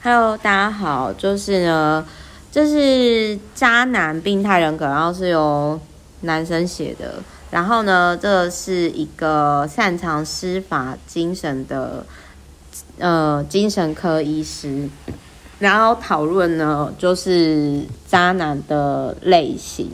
[0.00, 2.06] Hello，大家好，就是呢，
[2.52, 5.78] 这是渣男病态人格，然后是由
[6.20, 7.14] 男生写的。
[7.50, 12.06] 然后呢，这是一个擅长司法精神的
[13.00, 14.88] 呃精神科医师，
[15.58, 19.90] 然后讨论呢就是渣男的类型。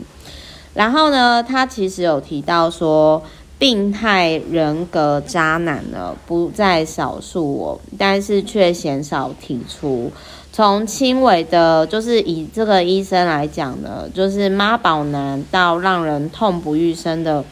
[0.75, 3.23] 然后呢，他其实有提到说，
[3.57, 10.11] 病态人格渣男呢不在少数哦，但是却鲜少提出。
[10.51, 17.43] 从轻微的，就是以这个医生来讲呢，就是妈宝男到让人痛不欲生的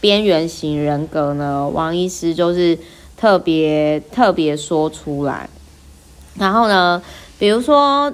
[0.00, 2.78] 边缘型人格呢，王医师就是
[3.16, 5.48] 特别特别说出来。
[6.38, 7.02] 然后呢，
[7.38, 8.12] 比如说，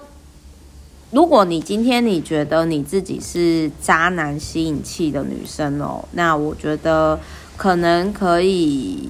[1.10, 7.18] 如果你今天你觉得你自己是渣男吸引器的女生哦，那我觉得
[7.56, 9.08] 可能可以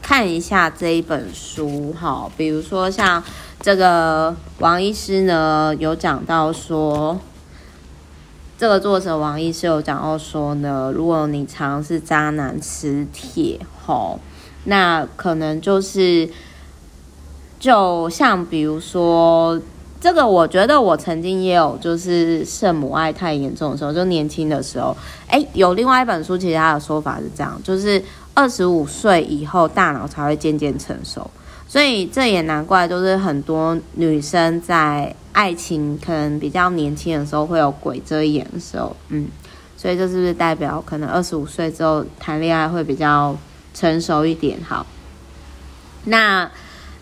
[0.00, 3.22] 看一下这一本书哈，比如说像。
[3.60, 7.18] 这个王医师呢，有讲到说，
[8.56, 14.20] 这个作者王医师有讲到说呢，如果你常是渣男磁铁吼，
[14.62, 16.30] 那可能就是，
[17.58, 19.60] 就像比如说，
[20.00, 24.96] 这个我觉得我曾经也有，就是圣母爱太严重的时候，就年轻的时候，
[25.26, 31.28] 哎，有另外一本书，其实他的说法是这样，就是二十五岁以后，大脑才会渐渐成熟。
[31.66, 39.28] 所以这也难怪，就是很多女生在爱情可能比较年轻的时候会有鬼遮眼的时候，嗯，
[39.76, 43.36] 所以这是不是代表可能二十五岁之后谈恋爱会比较
[43.74, 44.58] 成熟一点？
[44.66, 44.86] 好，
[46.04, 46.50] 那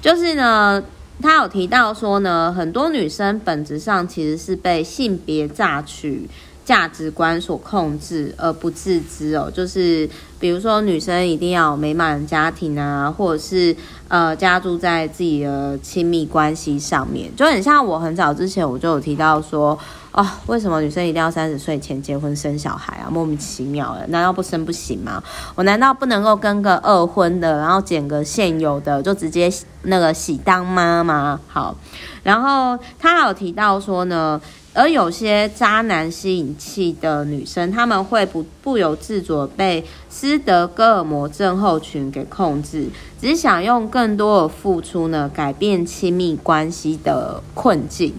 [0.03, 0.83] 就是呢，
[1.23, 6.29] 他有提到说呢，很多女生本质上其实是被性别榨取。
[6.67, 13.75] 价值观所控制而不自知哦，就是比如说女生一定要美满家庭啊，或者是
[14.09, 19.79] 呃加注在自己的亲密关系上面，就很像我很早之前我就有提到说，
[20.11, 23.07] 哦，为什么女生一定要三十岁前结婚生小孩啊？
[23.09, 25.23] 莫名其妙的，难道不生不行吗？
[25.55, 29.49] 我难道不能够跟个二婚的，然后捡个现有的就直接
[29.83, 31.41] 那个喜当妈吗？
[31.47, 31.77] 好，
[32.25, 34.41] 然后他还有提到说呢。
[34.77, 42.87] 而有些渣男吸引器的女生，她们会不不由自主被斯德哥尔摩症候群给控制，
[43.19, 48.13] 只想用更多的付出呢，改变亲密关系的困境，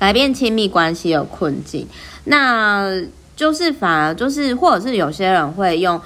[0.00, 1.86] 改变亲密关系的困境。
[2.24, 3.00] 那
[3.36, 6.00] 就是反而就是，或者是有些人会用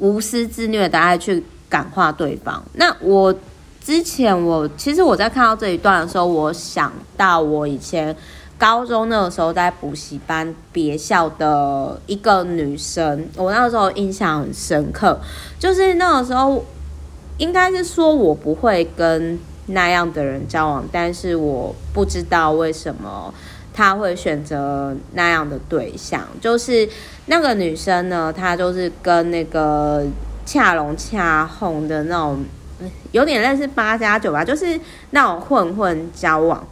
[0.00, 2.62] 无私自虐的爱去感化对方。
[2.74, 3.34] 那我
[3.82, 8.14] 之前我其实我在看到这一段的时候，我想到我以前。
[8.60, 15.18] 高中那个时候在补习班别校的一个女生，我那个时候印象很深刻。
[15.58, 16.62] 就是那个时候，
[17.38, 23.32] 应该是说我不会跟那样的人交往，但是我不知道为什么
[23.72, 26.28] 她会选择那样的对象。
[26.38, 26.86] 就是
[27.26, 30.04] 那个女生呢，她就是跟那个
[30.44, 32.44] 恰龙恰红的那种，
[33.12, 34.78] 有点类似八加九吧，就是
[35.12, 36.62] 那种混混交往，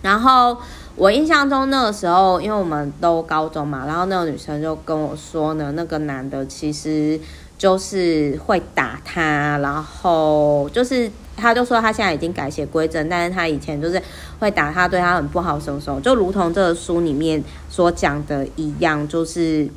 [0.00, 0.56] 然后。
[1.02, 7.18] 我印象中那个时候，因为我们都高中嘛，然后那个女生就跟我说呢，那个男的其实
[7.58, 14.00] 就是会打她，然后就是他就说他现在已经改邪归正，但是他以前就是
[14.38, 19.68] 会打她，对他很不好，什么什么，就如同这个书里面所讲的一样，就是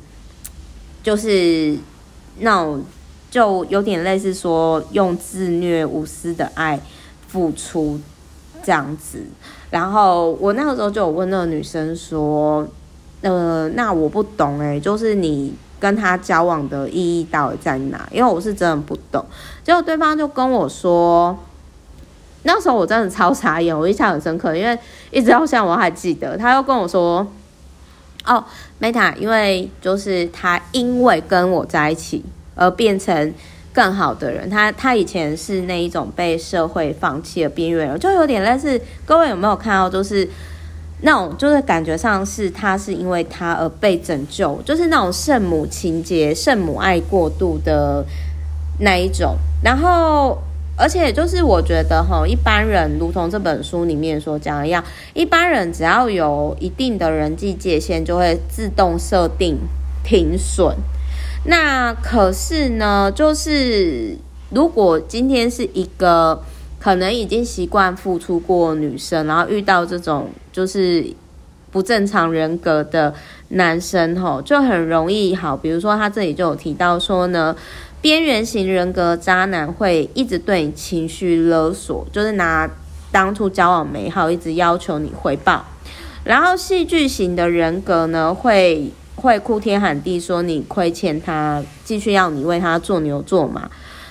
[1.02, 1.76] 就是
[2.38, 2.84] 那种
[3.32, 6.78] 就有点类似说用自虐无私的爱
[7.26, 7.98] 付出
[8.66, 9.22] 这样子。
[9.70, 12.66] 然后我那个时候就有问那个女生说
[13.22, 18.08] ：“呃，那我不懂诶，就是你跟他交往的意义到底在哪？
[18.10, 19.24] 因为我是真的不懂。”
[19.62, 21.38] 结果对方就跟我说
[22.42, 24.76] ：“那时候我真的超傻眼，我印象很深刻，因为
[25.12, 27.24] 一直到现在我还记得。”他又跟我说
[28.26, 28.44] ：“哦
[28.80, 32.24] ，Meta，因为就是他因为跟我在一起
[32.56, 33.32] 而变成。”
[33.76, 38.80] 更好的人，他他以前是那一种被社会放弃的边缘人，就有点类似。
[39.04, 40.26] 各位有没有看到，就是
[41.02, 48.02] 那种，就是感觉上是他是因为他而被拯救，就是那种圣母情节、圣母爱过度的
[48.80, 49.36] 那一种。
[49.62, 50.38] 然后，
[50.78, 59.58] 而且就是我觉得哈，一般人如同这本书里面所讲的一样，一般人只要有一定的人际界限，就会自动设定
[60.02, 60.74] 停损。
[61.46, 64.16] 那可是呢，就是
[64.50, 66.42] 如果今天是一个
[66.78, 71.06] 可能已经习惯付出过女生，然后遇到这种就是
[71.70, 73.14] 不正常人格的
[73.48, 75.56] 男生吼，就很容易好。
[75.56, 77.56] 比如说他这里就有提到说呢，
[78.00, 82.70] 边缘型人格渣男会一直对你情绪勒索，就是拿。
[83.12, 85.64] 当初交往美好，一直要求你回报。
[86.24, 93.68] 然后戏剧型的人格呢，会会哭天喊地说你亏欠他，继续要你为他做牛做马。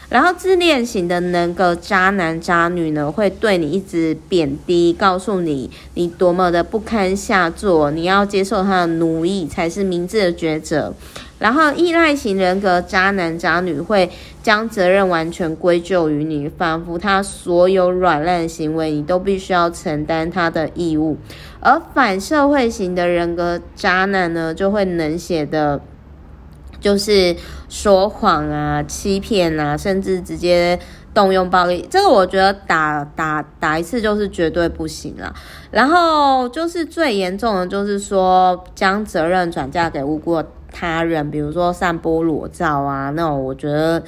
[0.08, 10.94] 然后自恋型的那个渣男渣女呢，会对你一直贬低，告诉你你多么的不堪下作，你要接受他的奴役才是明智的抉择。
[11.40, 14.10] 然后依赖型人格渣男渣女会
[14.42, 21.18] 将责任完全归咎于你，仿佛他所有软烂行为你都必须要承担他的义务。
[21.60, 25.82] 而反社会型的人格渣男呢，就会冷血的。
[26.82, 27.36] 就是
[27.68, 30.78] 说谎啊、欺骗啊，甚至直接
[31.16, 35.34] 动用暴力，这个我觉得打打打一次就是绝对不行了。
[35.72, 40.44] 然后就是最严重的，就是说将责任转嫁给无辜
[40.78, 44.04] 他人，比如说散播裸照啊，那种我觉得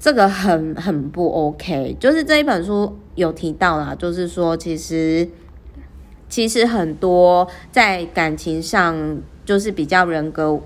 [0.00, 1.94] 这个很很不 OK。
[2.00, 5.28] 就是这一本书有提到啦，就是说其实
[6.30, 10.58] 其实很多在感情上就是比较人格。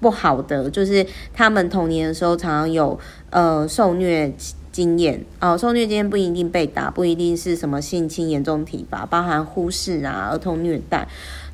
[0.00, 2.98] 不好的就是他们童年的时候常常有
[3.28, 4.32] 呃受虐
[4.72, 11.06] 经验哦，受虐经验不一定被打，不一定是什么性侵严重体罚，包含忽视啊、儿童虐待。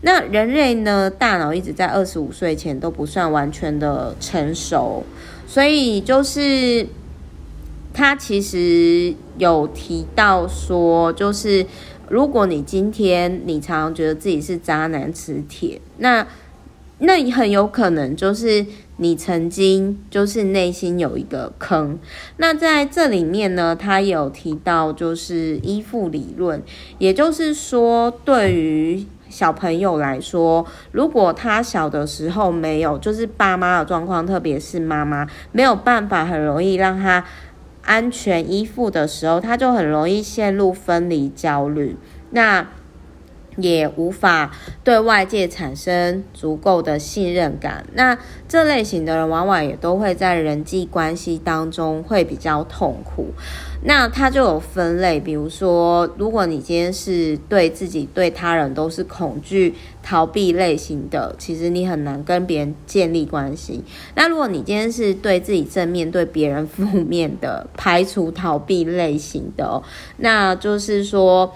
[0.07, 5.03] 那人类呢，大脑一直在二十五岁前都不算完全的成熟，
[5.49, 6.87] 所以就是
[7.93, 11.67] 他其实有提到说，就是
[12.09, 16.25] 如果你今天你常常觉得自己是渣男磁铁，那。
[16.99, 18.65] 那很有可能就是
[18.97, 21.99] 你曾经就是内心有一个坑。
[22.39, 26.63] 那在这里面呢，他有提到就是依附理论，
[26.97, 37.25] 也就是说，对于小朋友来说，如果他小的时候没有就是爸妈的状况，特别是妈妈没有办法很容易让他
[37.85, 41.97] 安全依附的时候，他就很容易陷入分离焦虑。
[42.31, 42.67] 那
[43.57, 44.51] 也无法
[44.85, 47.85] 对外界产生足够的信任感。
[47.95, 48.17] 那
[48.49, 53.29] 这类型的人往往也都会在人际关系当中会比较痛苦。
[53.83, 63.85] 那他就有分类，比如说，如果你今天是对自己、对他人都是恐惧、逃避类型的，其实你很难跟别人建立关系。
[64.17, 69.83] 那如果你今天是对自己正面对别人负面的、排除、逃避类型的，
[70.17, 71.53] 那就是说。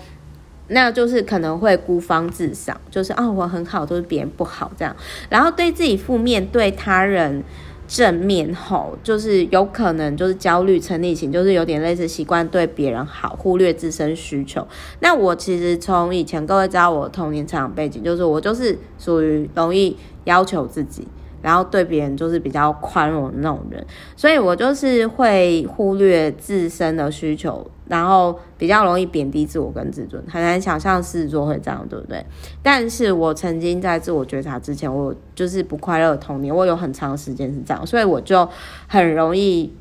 [0.71, 4.95] 那就是可能会孤芳自赏，就是啊、我很好，都是别人不好这样。
[5.29, 7.43] 然后对自己负面，对他人
[7.89, 14.67] 正面后，就是有可能就是焦虑成逆型，就是有点类似习惯对别人好，忽略自身需求。
[15.01, 21.07] 那我其实从以前各位知道我童年成长背景，就是我就是属于容易要求自己。
[21.43, 23.83] 然后对别人就是比较宽容的那种人，
[24.15, 32.25] 所以我就是会忽略自身的需求，然后比较容易贬低自我跟自尊，很难想象狮子座会这样，对不对？
[32.63, 38.49] 但是我曾经在自我觉察之前，我就是不快乐的童年，我有很长时间是这样，所以我就
[38.87, 39.73] 很容易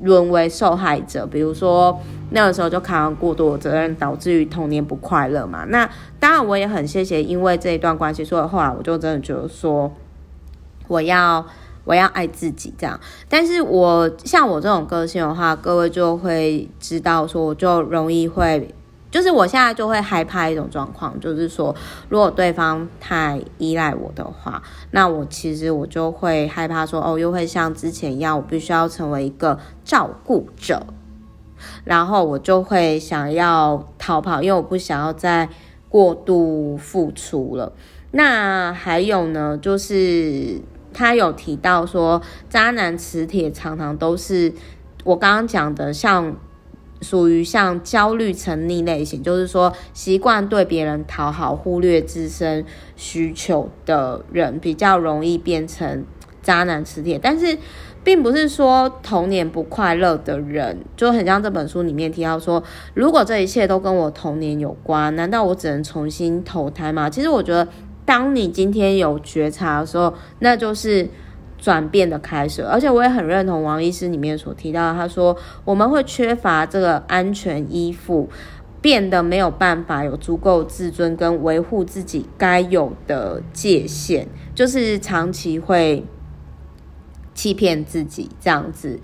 [0.00, 1.26] 沦为受害者。
[1.26, 1.98] 比如说
[2.32, 5.64] 那个时候就扛了过多的责任，导致于童年不快乐嘛。
[5.68, 5.88] 那
[6.20, 9.90] 当然我也很谢谢，因为这一段关系，所以后来我就真的觉得说。
[10.86, 11.44] 我要
[11.88, 13.00] 我要爱自己，这样。
[13.30, 18.74] 但是我像我这种个性的话，各位就会知道说，我就容易会，
[19.10, 21.74] 就是我现在就会害怕一种状况，就是说，
[22.10, 30.86] 如果对方太依赖我的话，那我其实我就会害怕说，哦，又会像之前一样，我必须要成为一个照顾者，
[31.84, 35.48] 然后我就会想要逃跑，因为我不想要再
[35.88, 37.72] 过度付出了。
[38.10, 40.60] 那还有呢，就是。
[40.92, 44.52] 他有提到说，渣男磁铁常常都是
[45.04, 46.34] 我刚刚讲的，像
[47.00, 52.64] 属于像焦虑沉溺类型，就是说习惯对别人讨好，忽略自身
[52.96, 56.04] 需求的人，比较容易变成
[56.42, 57.18] 渣男磁铁。
[57.22, 57.56] 但是，
[58.02, 62.62] 并不是说童年不快乐的人，就很像这本书里面提到说，
[62.94, 67.08] 如果这一切都跟我童年有关，难道我只能重新投胎吗？
[67.08, 67.68] 其实我觉得。
[68.08, 71.06] 当你今天有觉察的时候，那就是
[71.58, 72.64] 转变的开始。
[72.64, 75.36] 而且我也很认同王医师里面所提到，他说
[75.66, 78.30] 我们会缺乏这个安全依附，
[78.80, 86.02] 变得没有办法有足够自尊跟维护自己该有的界限，就是长期会
[87.34, 88.98] 欺骗自己这样子。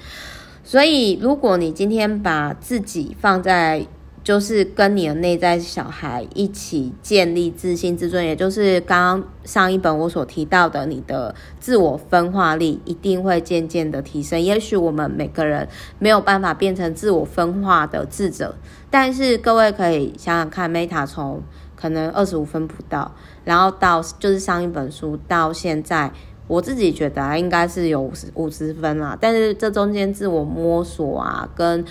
[0.63, 3.87] 所以，如果你今天把自己放在
[4.25, 14.41] 就是跟你的内在小孩一起建立自信、自尊，也就是刚刚上一本我所提到的，你的自我分化力一定会渐渐的提升。
[14.41, 18.55] 也许我们每个人没有办法变成自我分化的智者，
[18.91, 21.43] 但是各位可以想想看，Meta 从
[21.77, 23.15] 可能二十五分不到，
[23.45, 26.11] 然后到就是上一本书到现在，
[26.47, 29.19] 我自己觉得啊，应该是有五十五十分啦。
[29.21, 31.85] 但是这中间自我摸索啊，跟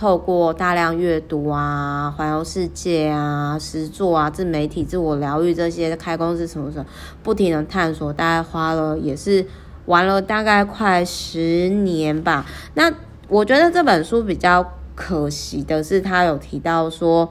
[0.00, 6.86] 透过大量阅读啊、环游世界啊、实作啊、自媒体、自我疗愈这些开公司什么什么，
[7.22, 9.44] 不停的探索，大概花了也是
[9.84, 12.46] 玩了大概快十年吧。
[12.72, 12.90] 那
[13.28, 17.28] 我觉得这本书比较可惜的是，他有提到说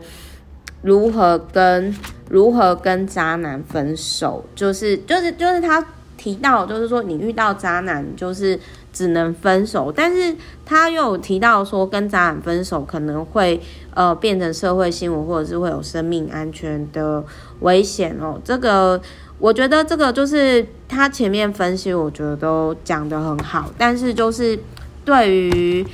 [0.83, 1.91] 如何跟
[2.29, 5.83] 如何跟渣男分手，就是就是就是他
[6.15, 8.59] 提到，就是说你遇到渣男就是。
[8.91, 13.61] 只能分手，但是他又有提到说，跟渣男分手可能会
[13.93, 17.23] 呃变成社会新闻，或者是会有生命安全的
[17.59, 18.41] 危险哦。
[18.43, 18.99] 这个
[19.37, 24.59] 我觉得这个就是他前面分析，我觉得都讲得很好，但是就是
[25.05, 25.85] 对于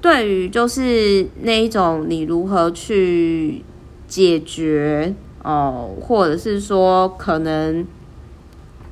[0.00, 3.64] 对于就是那一种你如何去
[4.06, 7.84] 解决哦，或者是说可能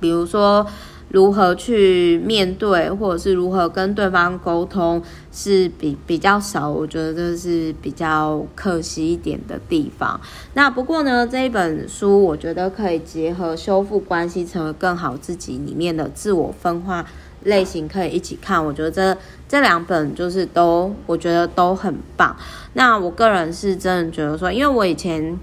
[0.01, 0.67] 比如说。
[1.13, 10.19] 如何去面对，或者是如何跟对方沟通，是比比较少，我觉得这是比较可惜一点的地方。
[10.55, 17.05] 那不过呢，这一本书我觉得可以结合修复关系，成为更好自己里面的自我分化
[17.45, 18.65] 类型，可以一起看。
[18.65, 22.35] 我觉得这这两本就是都，我觉得都很棒。
[22.73, 25.39] 那我个人是真的觉得说，因为我以前，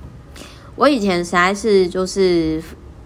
[0.76, 2.60] 我以前实在是就是。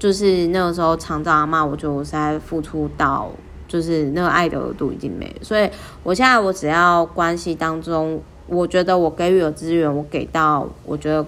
[0.04, 3.30] 就是那个时候常常骂我，觉得我实在付出到，
[3.70, 5.36] 就是那个爱的额度已经没了。
[5.42, 5.70] 所以
[6.04, 11.26] 我现在我只要关系当中，我觉得我给予的资源，我给到我觉得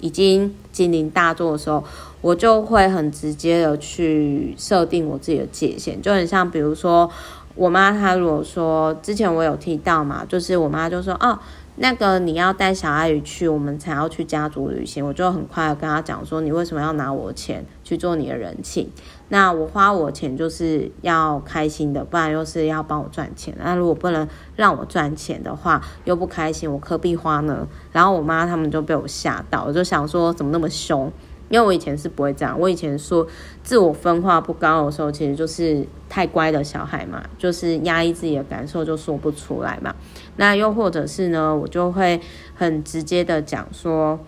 [0.00, 1.84] 已经经临大作的时候，
[2.22, 7.10] 我就会很直接的去设定我自己的界限，就很像比如说
[7.54, 11.38] 我妈她如果说之前我有提到嘛，就是我妈就说哦。
[11.76, 15.04] 那个你要带小阿姨去，我们才要去家族旅行。
[15.04, 18.88] 我就很快跟他讲说，你为什么要拿我钱去做你的人情？
[19.28, 23.52] 那我花我钱就是要开心的，不然又是要帮我赚钱。
[23.58, 27.66] 那如果不能让我赚钱的话，又不开心，我何必花呢？
[27.90, 31.10] 然后我妈他们就被我吓到，我就想说怎么那么凶？
[31.54, 33.24] 因为我以前是不会这样，我以前说
[33.62, 39.94] 自我分化不高的时候，其实就是太乖的小孩嘛，就是压抑自己的感受就说不出来嘛。
[40.34, 42.20] 那又或者是呢，我就会
[42.56, 44.18] 很直接的讲说，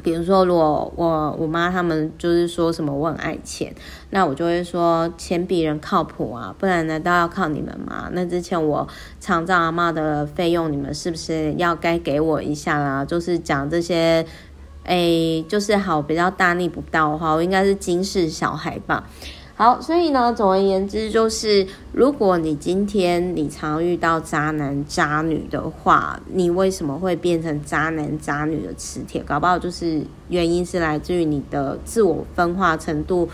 [0.00, 3.74] 比如说如果我我妈他们就是说什么我很爱钱，
[4.10, 8.08] 那我就会说钱比人靠谱啊，不然难道要靠你们吗？
[8.12, 8.86] 那之前我
[9.18, 13.04] 长照阿妈的费用，你们是不是要该给我一下啦？
[13.04, 14.24] 就是讲这些。
[14.88, 19.06] 哎，就是好，比较大逆不道的话，我应该是惊世小孩吧。
[19.54, 29.22] 好，所以呢，总而言之，就是如果你今天你常遇到渣男渣女的话，你为什么会变成渣男渣女的磁铁？
[29.22, 33.28] 搞不好就是原因是来自于你的自我分化程度。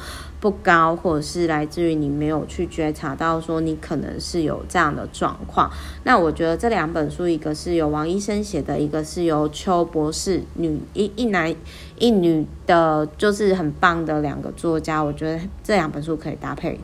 [0.44, 5.70] 不高，或者是来自于你没有去觉察到说你可能是有这样的状况。
[6.02, 11.50] 那我觉得这两本书，一个是由王医生写的，一个是由邱博士女一一男
[11.98, 15.02] 一女的，就是很棒的两个作家。
[15.02, 16.78] 我觉得这两本书可以搭配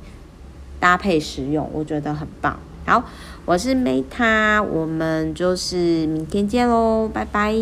[0.79, 2.59] 搭配使用，我觉得很棒。
[2.87, 3.05] 好，
[3.45, 7.55] 我是 Meta，我们就是明天见喽，拜拜。